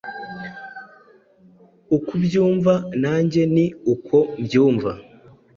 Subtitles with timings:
[1.95, 4.91] ukubyumva nanjye ni uko mbumva.